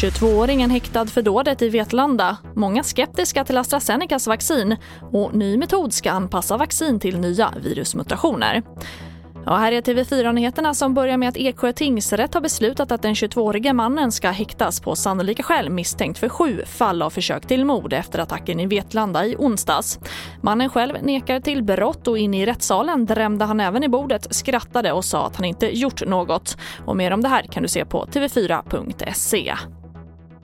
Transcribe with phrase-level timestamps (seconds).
[0.00, 2.36] 22-åringen häktad för dådet i Vetlanda.
[2.54, 4.76] Många skeptiska till AstraZenecas vaccin
[5.12, 8.62] och ny metod ska anpassa vaccin till nya virusmutationer.
[9.46, 13.72] Ja, här är TV4-nyheterna som börjar med att Eksjö tingsrätt har beslutat att den 22-årige
[13.72, 18.18] mannen ska häktas på sannolika skäl misstänkt för sju fall av försök till mord efter
[18.18, 19.98] attacken i Vetlanda i onsdags.
[20.42, 24.92] Mannen själv nekar till brott och inne i rättssalen drämde han även i bordet, skrattade
[24.92, 26.56] och sa att han inte gjort något.
[26.86, 29.54] Och mer om det här kan du se på tv4.se.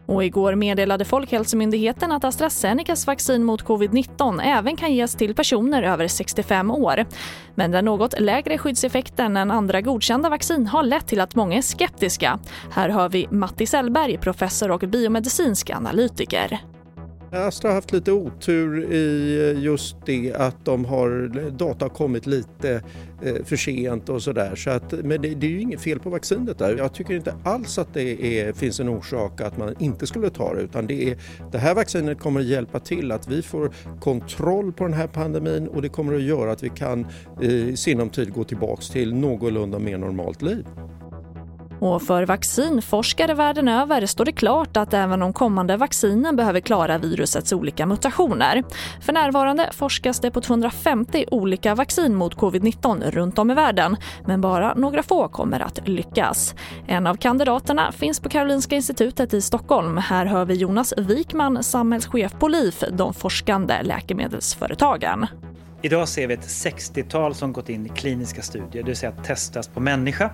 [0.06, 6.09] Och igår meddelade Folkhälsomyndigheten att AstraZenecas vaccin mot covid-19 även kan ges till personer över
[6.09, 7.05] 65 år.
[7.55, 11.62] Men den något lägre skyddseffekten än andra godkända vaccin har lett till att många är
[11.62, 12.38] skeptiska.
[12.70, 16.60] Här hör vi Matti Sellberg, professor och biomedicinsk analytiker.
[17.45, 22.26] Astra har haft lite otur i eh, just det att de har, data har kommit
[22.26, 22.82] lite
[23.22, 24.54] eh, för sent och sådär.
[24.54, 26.76] Så att, men det, det, är ju inget fel på vaccinet där.
[26.76, 30.54] Jag tycker inte alls att det är, finns en orsak att man inte skulle ta
[30.54, 31.18] det utan det, är,
[31.52, 35.68] det här vaccinet kommer att hjälpa till att vi får kontroll på den här pandemin
[35.68, 37.07] och det kommer att göra att vi kan
[37.42, 40.66] eh, i sinom tid gå tillbaks till någorlunda mer normalt liv.
[41.80, 46.99] Och för vaccinforskare världen över står det klart att även de kommande vaccinen behöver klara
[46.99, 48.63] virusets olika mutationer.
[49.01, 54.41] För närvarande forskas det på 250 olika vaccin mot covid-19 runt om i världen, men
[54.41, 56.54] bara några få kommer att lyckas.
[56.87, 59.97] En av kandidaterna finns på Karolinska institutet i Stockholm.
[59.97, 65.27] Här hör vi Jonas Wikman, samhällschef på LIF, de forskande läkemedelsföretagen.
[65.87, 69.69] Idag ser vi ett 60-tal som gått in i kliniska studier, det vill säga testas
[69.69, 70.31] på människa.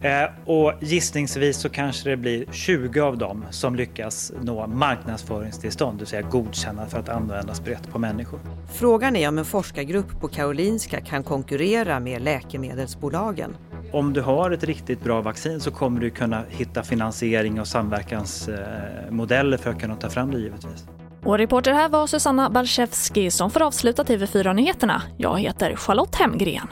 [0.00, 6.00] Eh, och gissningsvis så kanske det blir 20 av dem som lyckas nå marknadsföringstillstånd, det
[6.00, 8.40] vill säga godkänna för att användas brett på människor.
[8.72, 13.56] Frågan är om en forskargrupp på Karolinska kan konkurrera med läkemedelsbolagen.
[13.92, 19.56] Om du har ett riktigt bra vaccin så kommer du kunna hitta finansiering och samverkansmodeller
[19.56, 20.84] för att kunna ta fram det givetvis.
[21.24, 25.02] Och reporter här var Susanna Balchevski som får avsluta TV4-nyheterna.
[25.16, 26.68] Jag heter Charlotte Hemgren.